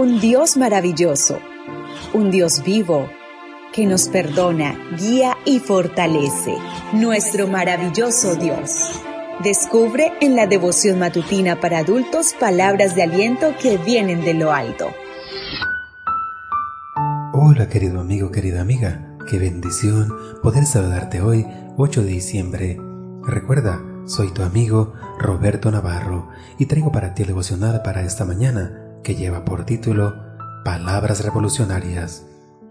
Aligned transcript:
un 0.00 0.18
Dios 0.18 0.56
maravilloso, 0.56 1.40
un 2.14 2.30
Dios 2.30 2.64
vivo, 2.64 3.10
que 3.70 3.84
nos 3.84 4.08
perdona, 4.08 4.74
guía 4.98 5.36
y 5.44 5.60
fortalece. 5.60 6.54
Nuestro 6.94 7.46
maravilloso 7.46 8.34
Dios. 8.34 8.98
Descubre 9.44 10.14
en 10.22 10.36
la 10.36 10.46
devoción 10.46 10.98
matutina 10.98 11.60
para 11.60 11.80
adultos 11.80 12.32
palabras 12.40 12.96
de 12.96 13.02
aliento 13.02 13.54
que 13.60 13.76
vienen 13.76 14.22
de 14.22 14.32
lo 14.32 14.52
alto. 14.52 14.86
Hola 17.34 17.68
querido 17.68 18.00
amigo, 18.00 18.30
querida 18.30 18.62
amiga, 18.62 19.18
qué 19.28 19.38
bendición 19.38 20.08
poder 20.42 20.64
saludarte 20.64 21.20
hoy, 21.20 21.46
8 21.76 22.04
de 22.04 22.08
diciembre. 22.08 22.80
Recuerda, 23.22 23.82
soy 24.06 24.32
tu 24.32 24.42
amigo 24.44 24.94
Roberto 25.18 25.70
Navarro 25.70 26.30
y 26.58 26.64
traigo 26.64 26.90
para 26.90 27.12
ti 27.12 27.20
el 27.20 27.28
devocional 27.28 27.82
para 27.82 28.02
esta 28.02 28.24
mañana 28.24 28.79
que 29.02 29.14
lleva 29.14 29.44
por 29.44 29.64
título 29.64 30.14
Palabras 30.64 31.24
Revolucionarias. 31.24 32.24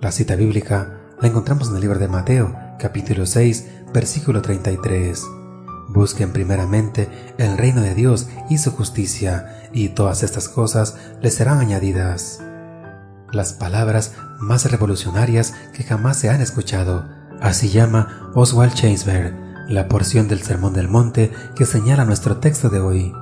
La 0.00 0.12
cita 0.12 0.36
bíblica 0.36 1.00
la 1.20 1.28
encontramos 1.28 1.68
en 1.68 1.76
el 1.76 1.80
libro 1.80 1.98
de 1.98 2.08
Mateo, 2.08 2.54
capítulo 2.78 3.26
6, 3.26 3.66
versículo 3.92 4.42
33. 4.42 5.24
Busquen 5.88 6.32
primeramente 6.32 7.08
el 7.38 7.56
reino 7.58 7.82
de 7.82 7.94
Dios 7.94 8.28
y 8.48 8.58
su 8.58 8.72
justicia, 8.72 9.68
y 9.72 9.90
todas 9.90 10.22
estas 10.22 10.48
cosas 10.48 10.96
les 11.20 11.34
serán 11.34 11.58
añadidas. 11.58 12.40
Las 13.32 13.52
palabras 13.52 14.14
más 14.40 14.70
revolucionarias 14.70 15.54
que 15.72 15.84
jamás 15.84 16.18
se 16.18 16.30
han 16.30 16.40
escuchado. 16.40 17.08
Así 17.40 17.70
llama 17.70 18.30
Oswald 18.34 18.74
Chambers 18.74 19.42
la 19.68 19.88
porción 19.88 20.28
del 20.28 20.42
Sermón 20.42 20.74
del 20.74 20.88
Monte 20.88 21.32
que 21.54 21.64
señala 21.64 22.04
nuestro 22.04 22.38
texto 22.38 22.68
de 22.68 22.80
hoy. 22.80 23.12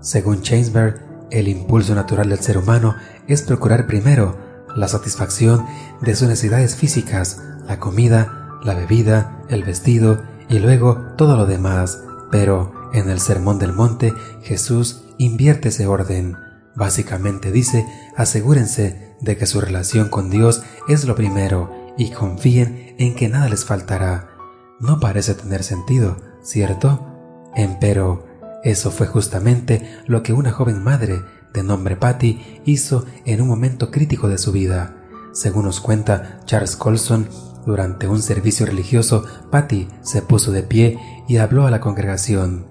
Según 0.00 0.42
Chambers, 0.42 1.00
el 1.30 1.48
impulso 1.48 1.94
natural 1.94 2.28
del 2.28 2.40
ser 2.40 2.58
humano 2.58 2.96
es 3.28 3.42
procurar 3.42 3.86
primero 3.86 4.38
la 4.76 4.88
satisfacción 4.88 5.66
de 6.00 6.14
sus 6.14 6.28
necesidades 6.28 6.76
físicas, 6.76 7.42
la 7.66 7.78
comida, 7.78 8.58
la 8.62 8.74
bebida, 8.74 9.42
el 9.48 9.64
vestido 9.64 10.22
y 10.48 10.58
luego 10.58 10.96
todo 11.16 11.36
lo 11.36 11.46
demás. 11.46 12.02
Pero 12.30 12.72
en 12.92 13.08
el 13.08 13.20
Sermón 13.20 13.58
del 13.58 13.72
Monte 13.72 14.12
Jesús 14.42 15.04
invierte 15.18 15.68
ese 15.68 15.86
orden. 15.86 16.36
Básicamente 16.74 17.50
dice, 17.50 17.86
asegúrense 18.16 19.16
de 19.20 19.36
que 19.36 19.46
su 19.46 19.60
relación 19.60 20.08
con 20.08 20.30
Dios 20.30 20.62
es 20.88 21.04
lo 21.04 21.14
primero 21.14 21.70
y 21.98 22.10
confíen 22.10 22.94
en 22.98 23.14
que 23.14 23.28
nada 23.28 23.48
les 23.48 23.64
faltará. 23.64 24.30
No 24.78 25.00
parece 25.00 25.34
tener 25.34 25.62
sentido, 25.62 26.16
¿cierto? 26.42 27.06
Empero, 27.54 28.24
eso 28.62 28.90
fue 28.90 29.06
justamente 29.06 29.98
lo 30.06 30.22
que 30.22 30.32
una 30.32 30.52
joven 30.52 30.82
madre 30.82 31.22
de 31.52 31.62
nombre 31.62 31.96
Patty 31.96 32.60
hizo 32.64 33.06
en 33.24 33.40
un 33.40 33.48
momento 33.48 33.90
crítico 33.90 34.28
de 34.28 34.38
su 34.38 34.52
vida. 34.52 34.96
Según 35.32 35.64
nos 35.64 35.80
cuenta 35.80 36.40
Charles 36.44 36.76
Colson, 36.76 37.28
durante 37.66 38.08
un 38.08 38.22
servicio 38.22 38.66
religioso, 38.66 39.24
Patty 39.50 39.88
se 40.02 40.22
puso 40.22 40.50
de 40.50 40.62
pie 40.62 40.98
y 41.28 41.38
habló 41.38 41.66
a 41.66 41.70
la 41.70 41.80
congregación. 41.80 42.68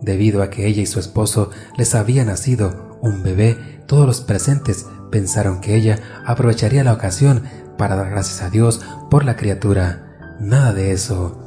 Debido 0.00 0.42
a 0.42 0.50
que 0.50 0.66
ella 0.66 0.82
y 0.82 0.86
su 0.86 0.98
esposo 0.98 1.50
les 1.76 1.94
había 1.94 2.24
nacido 2.24 2.98
un 3.02 3.22
bebé, 3.22 3.82
todos 3.86 4.06
los 4.06 4.20
presentes 4.20 4.86
pensaron 5.10 5.60
que 5.60 5.76
ella 5.76 6.00
aprovecharía 6.24 6.82
la 6.82 6.92
ocasión 6.92 7.42
para 7.76 7.96
dar 7.96 8.10
gracias 8.10 8.42
a 8.42 8.50
Dios 8.50 8.80
por 9.10 9.24
la 9.24 9.36
criatura. 9.36 10.36
Nada 10.40 10.72
de 10.72 10.92
eso. 10.92 11.38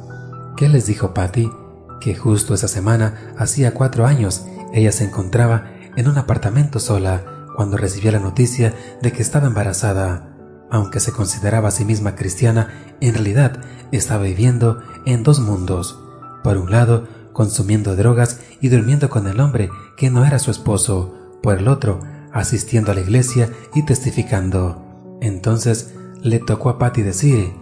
¿Qué 0.56 0.68
les 0.68 0.86
dijo 0.86 1.12
Patty? 1.12 1.50
Que 2.00 2.14
justo 2.14 2.54
esa 2.54 2.68
semana, 2.68 3.34
hacía 3.38 3.74
cuatro 3.74 4.06
años, 4.06 4.46
ella 4.72 4.92
se 4.92 5.04
encontraba 5.04 5.70
en 5.96 6.08
un 6.08 6.18
apartamento 6.18 6.78
sola 6.78 7.24
cuando 7.56 7.76
recibió 7.76 8.12
la 8.12 8.20
noticia 8.20 8.74
de 9.00 9.12
que 9.12 9.22
estaba 9.22 9.46
embarazada. 9.46 10.36
Aunque 10.70 11.00
se 11.00 11.12
consideraba 11.12 11.68
a 11.68 11.72
sí 11.72 11.84
misma 11.84 12.14
cristiana, 12.14 12.96
en 13.00 13.14
realidad 13.14 13.60
estaba 13.92 14.24
viviendo 14.24 14.82
en 15.06 15.22
dos 15.22 15.40
mundos. 15.40 15.98
Por 16.44 16.58
un 16.58 16.70
lado, 16.70 17.08
consumiendo 17.32 17.96
drogas 17.96 18.40
y 18.60 18.68
durmiendo 18.68 19.08
con 19.08 19.26
el 19.26 19.40
hombre 19.40 19.70
que 19.96 20.10
no 20.10 20.24
era 20.24 20.38
su 20.38 20.50
esposo. 20.50 21.14
Por 21.42 21.58
el 21.58 21.68
otro, 21.68 22.00
asistiendo 22.32 22.92
a 22.92 22.94
la 22.94 23.00
iglesia 23.00 23.50
y 23.74 23.82
testificando. 23.82 25.18
Entonces 25.20 25.94
le 26.22 26.38
tocó 26.40 26.68
a 26.68 26.78
Patty 26.78 27.02
decir, 27.02 27.52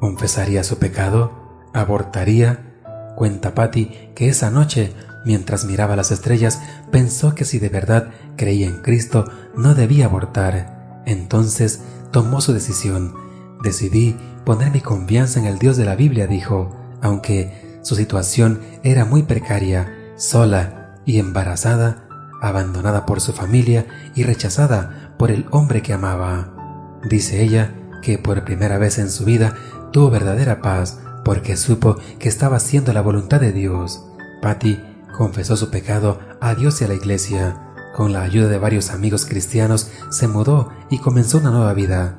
¿confesaría 0.00 0.64
su 0.64 0.78
pecado? 0.78 1.68
¿Abortaría? 1.74 2.71
Cuenta 3.16 3.54
Patty 3.54 4.10
que 4.14 4.28
esa 4.28 4.50
noche 4.50 4.94
Mientras 5.24 5.64
miraba 5.64 5.96
las 5.96 6.10
estrellas, 6.10 6.60
pensó 6.90 7.34
que 7.34 7.44
si 7.44 7.58
de 7.58 7.68
verdad 7.68 8.10
creía 8.36 8.66
en 8.66 8.82
Cristo, 8.82 9.24
no 9.56 9.74
debía 9.74 10.06
abortar. 10.06 11.02
Entonces 11.06 11.80
tomó 12.10 12.40
su 12.40 12.52
decisión. 12.52 13.14
Decidí 13.62 14.16
poner 14.44 14.72
mi 14.72 14.80
confianza 14.80 15.38
en 15.38 15.46
el 15.46 15.58
Dios 15.58 15.76
de 15.76 15.84
la 15.84 15.94
Biblia, 15.94 16.26
dijo, 16.26 16.76
aunque 17.00 17.78
su 17.82 17.94
situación 17.94 18.60
era 18.82 19.04
muy 19.04 19.22
precaria, 19.22 20.12
sola 20.16 20.96
y 21.04 21.18
embarazada, 21.18 22.08
abandonada 22.40 23.06
por 23.06 23.20
su 23.20 23.32
familia 23.32 23.86
y 24.16 24.24
rechazada 24.24 25.14
por 25.18 25.30
el 25.30 25.46
hombre 25.50 25.82
que 25.82 25.92
amaba. 25.92 27.00
Dice 27.08 27.42
ella 27.42 27.74
que 28.02 28.18
por 28.18 28.44
primera 28.44 28.78
vez 28.78 28.98
en 28.98 29.10
su 29.10 29.24
vida 29.24 29.54
tuvo 29.92 30.10
verdadera 30.10 30.60
paz 30.60 30.98
porque 31.24 31.56
supo 31.56 31.96
que 32.18 32.28
estaba 32.28 32.56
haciendo 32.56 32.92
la 32.92 33.02
voluntad 33.02 33.40
de 33.40 33.52
Dios. 33.52 34.04
Patty 34.40 34.78
confesó 35.16 35.56
su 35.56 35.70
pecado 35.70 36.18
a 36.40 36.54
Dios 36.54 36.80
y 36.80 36.84
a 36.84 36.88
la 36.88 36.94
iglesia. 36.94 37.68
Con 37.94 38.12
la 38.12 38.22
ayuda 38.22 38.48
de 38.48 38.58
varios 38.58 38.90
amigos 38.90 39.26
cristianos 39.26 39.90
se 40.10 40.28
mudó 40.28 40.70
y 40.90 40.98
comenzó 40.98 41.38
una 41.38 41.50
nueva 41.50 41.74
vida. 41.74 42.18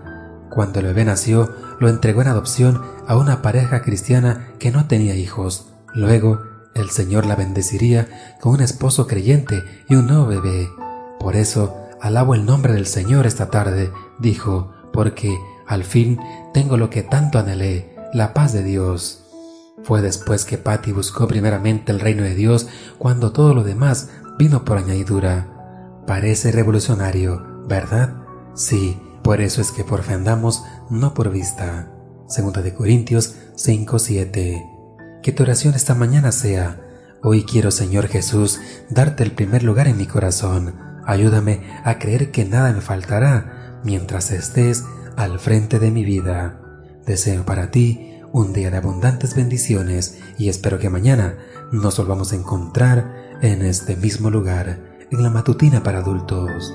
Cuando 0.50 0.80
el 0.80 0.86
bebé 0.86 1.04
nació, 1.04 1.52
lo 1.80 1.90
entregó 1.90 2.22
en 2.22 2.28
adopción 2.28 2.82
a 3.08 3.18
una 3.18 3.42
pareja 3.42 3.82
cristiana 3.82 4.50
que 4.60 4.72
no 4.72 4.88
tenía 4.88 5.16
hijos. 5.16 5.74
Luego, 5.94 6.42
el 6.76 6.90
Señor 6.90 7.26
la 7.26 7.36
bendeciría 7.36 8.08
con 8.40 8.54
un 8.54 8.62
esposo 8.62 9.08
creyente 9.08 9.64
y 9.90 9.96
un 9.96 10.08
nuevo 10.08 10.28
bebé. 10.28 10.70
Por 11.20 11.36
eso, 11.36 11.76
alabo 12.02 12.36
el 12.36 12.46
nombre 12.46 12.74
del 12.74 12.86
Señor 12.86 13.26
esta 13.26 13.50
tarde, 13.50 13.92
dijo, 14.20 14.72
porque 14.92 15.36
al 15.68 15.84
fin 15.84 16.20
tengo 16.54 16.78
lo 16.78 16.90
que 16.90 17.02
tanto 17.02 17.40
anhelé, 17.40 17.93
la 18.14 18.34
paz 18.34 18.54
de 18.54 18.64
Dios. 18.64 19.24
Fue 19.84 20.02
después 20.02 20.46
que 20.46 20.58
Patty 20.58 20.92
buscó 20.92 21.28
primeramente 21.28 21.92
el 21.92 22.00
reino 22.00 22.24
de 22.24 22.36
Dios 22.36 22.68
cuando 23.00 23.32
todo 23.32 23.54
lo 23.54 23.64
demás 23.64 24.10
vino 24.38 24.64
por 24.64 24.78
añadidura. 24.78 26.02
Parece 26.06 26.52
revolucionario, 26.52 27.66
¿verdad? 27.68 28.16
Sí, 28.54 29.00
por 29.24 29.42
eso 29.42 29.62
es 29.62 29.72
que 29.72 29.84
por 29.84 30.04
fe 30.04 30.14
andamos, 30.14 30.64
no 30.90 31.14
por 31.14 31.32
vista. 31.32 31.92
Segunda 32.28 32.62
de 32.62 32.74
Corintios 32.74 33.36
5:7. 33.56 34.64
Que 35.24 35.32
tu 35.32 35.44
oración 35.44 35.74
esta 35.74 35.96
mañana 35.96 36.32
sea, 36.32 36.80
hoy 37.24 37.44
quiero 37.44 37.72
Señor 37.72 38.08
Jesús 38.08 38.60
darte 38.90 39.24
el 39.24 39.32
primer 39.32 39.64
lugar 39.64 39.88
en 39.88 39.98
mi 39.98 40.06
corazón. 40.06 40.76
Ayúdame 41.06 41.62
a 41.84 41.98
creer 42.00 42.32
que 42.32 42.46
nada 42.46 42.72
me 42.72 42.82
faltará 42.82 43.82
mientras 43.84 44.32
estés 44.32 44.84
al 45.18 45.40
frente 45.40 45.80
de 45.80 45.92
mi 45.92 46.06
vida. 46.06 46.63
Deseo 47.06 47.46
para 47.46 47.70
ti 47.70 48.22
un 48.32 48.54
día 48.54 48.72
de 48.72 48.78
abundantes 48.78 49.36
bendiciones 49.36 50.20
y 50.38 50.50
espero 50.50 50.80
que 50.80 50.90
mañana 50.90 51.38
nos 51.72 51.98
volvamos 51.98 52.32
a 52.32 52.36
encontrar 52.36 53.38
en 53.42 53.62
este 53.62 53.96
mismo 53.96 54.30
lugar, 54.30 54.80
en 55.12 55.22
la 55.22 55.30
matutina 55.30 55.84
para 55.84 56.00
adultos. 56.00 56.74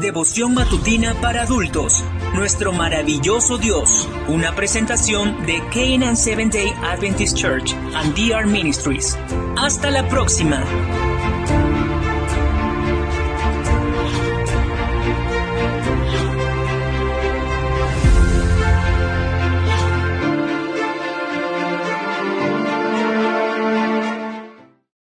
Devoción 0.00 0.54
matutina 0.54 1.14
para 1.20 1.42
adultos. 1.42 2.02
Nuestro 2.34 2.72
maravilloso 2.72 3.58
Dios. 3.58 4.08
Una 4.28 4.54
presentación 4.54 5.46
de 5.46 5.62
Canaan 5.72 6.16
Seventh 6.16 6.54
Day 6.54 6.72
Adventist 6.82 7.36
Church 7.36 7.74
and 7.94 8.14
DR 8.16 8.46
Ministries. 8.46 9.16
Hasta 9.56 9.90
la 9.90 10.08
próxima. 10.08 10.64